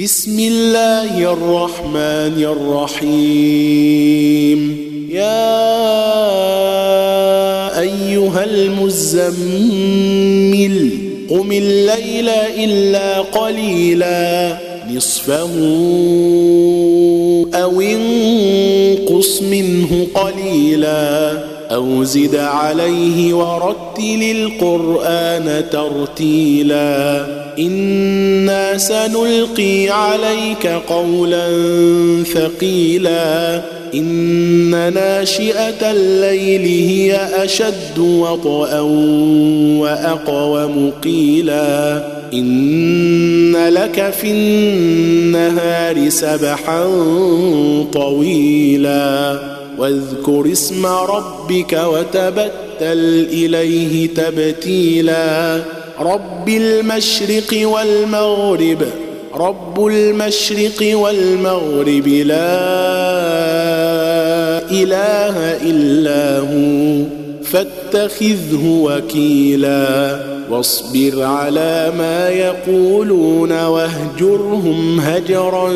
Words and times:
بسم 0.00 0.38
الله 0.38 1.32
الرحمن 1.32 2.44
الرحيم. 3.00 4.60
يا 5.10 5.40
أيها 7.80 8.44
المزمل 8.44 9.38
قم 11.30 11.52
الليل 11.52 12.28
إلا 12.28 13.20
قليلا. 13.20 14.58
نصفه 14.94 15.50
أو 17.54 17.80
انقص 17.80 19.42
منه 19.42 20.06
قليلا. 20.14 21.25
أو 21.76 22.04
زد 22.04 22.36
عليه 22.36 23.34
ورتل 23.34 24.22
القرآن 24.22 25.64
ترتيلا. 25.72 27.26
إنا 27.58 28.78
سنلقي 28.78 29.88
عليك 29.88 30.66
قولا 30.66 31.48
ثقيلا. 32.34 33.62
إن 33.94 34.92
ناشئة 34.94 35.90
الليل 35.90 36.62
هي 36.62 37.44
أشد 37.44 37.98
وطئا 37.98 38.80
واقوم 39.80 40.92
قيلا 41.04 42.04
إن 42.32 43.56
لك 43.68 44.14
في 44.20 44.30
النهار 44.30 46.08
سبحا 46.08 46.84
طويلا. 47.92 49.55
واذكر 49.78 50.52
اسم 50.52 50.86
ربك 50.86 51.72
وتبتل 51.72 53.26
إليه 53.32 54.08
تبتيلا. 54.14 55.62
رب 56.00 56.48
المشرق 56.48 57.68
والمغرب 57.68 58.82
رب 59.34 59.86
المشرق 59.86 60.96
والمغرب 60.96 62.08
لا 62.08 62.56
إله 64.70 65.36
إلا 65.70 66.38
هو 66.38 67.04
فاتخذه 67.42 68.64
وكيلا. 68.66 70.20
واصبر 70.50 71.22
على 71.22 71.92
ما 71.98 72.28
يقولون 72.28 73.64
واهجرهم 73.64 75.00
هجرا 75.00 75.72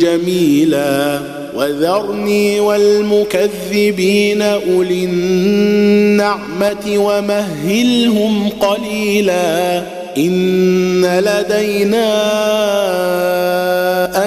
جميلا. 0.00 1.20
وذرني 1.56 2.60
والمكذبين 2.60 4.42
أولي 4.42 5.04
النعمة 5.04 6.84
ومهلهم 6.96 8.48
قليلا 8.48 9.82
إن 10.18 11.06
لدينا 11.18 12.06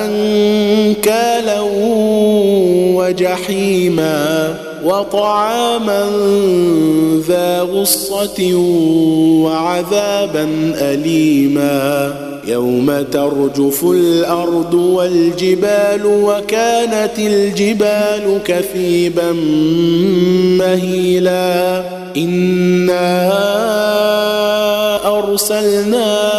أنكالا 0.05 1.59
وجحيما 2.95 4.55
وطعاما 4.85 6.05
ذا 7.27 7.61
غصة 7.61 8.55
وعذابا 9.43 10.49
أليما. 10.81 12.13
يوم 12.47 13.01
ترجف 13.11 13.83
الأرض 13.83 14.73
والجبال 14.73 16.05
وكانت 16.05 17.19
الجبال 17.19 18.39
كثيبا 18.45 19.31
مهيلا. 20.59 21.83
إنا 22.17 23.29
ارسلنا 25.19 26.38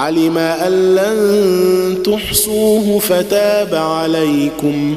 علم 0.00 0.38
أن 0.38 0.94
لن 0.94 2.02
تحصوه 2.02 2.98
فتاب 2.98 3.74
عليكم 3.74 4.96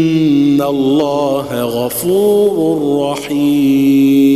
الله 0.61 1.63
غفور 1.63 2.53
رحيم 3.11 4.30